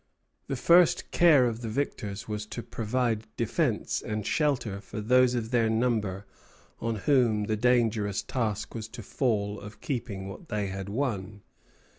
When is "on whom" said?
6.79-7.43